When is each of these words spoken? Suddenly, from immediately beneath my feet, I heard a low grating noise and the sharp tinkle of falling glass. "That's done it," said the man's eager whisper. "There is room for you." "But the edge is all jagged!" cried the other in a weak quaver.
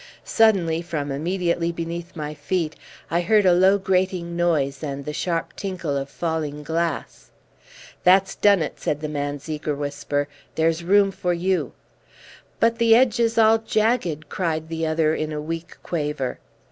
Suddenly, 0.25 0.81
from 0.81 1.11
immediately 1.11 1.71
beneath 1.71 2.15
my 2.15 2.33
feet, 2.33 2.75
I 3.11 3.21
heard 3.21 3.45
a 3.45 3.53
low 3.53 3.77
grating 3.77 4.35
noise 4.35 4.81
and 4.83 5.05
the 5.05 5.13
sharp 5.13 5.55
tinkle 5.55 5.95
of 5.95 6.09
falling 6.09 6.63
glass. 6.63 7.29
"That's 8.03 8.33
done 8.33 8.63
it," 8.63 8.79
said 8.79 9.01
the 9.01 9.07
man's 9.07 9.47
eager 9.47 9.75
whisper. 9.75 10.27
"There 10.55 10.69
is 10.69 10.83
room 10.83 11.11
for 11.11 11.33
you." 11.33 11.73
"But 12.59 12.79
the 12.79 12.95
edge 12.95 13.19
is 13.19 13.37
all 13.37 13.59
jagged!" 13.59 14.27
cried 14.27 14.69
the 14.69 14.87
other 14.87 15.13
in 15.13 15.31
a 15.31 15.39
weak 15.39 15.77
quaver. 15.83 16.39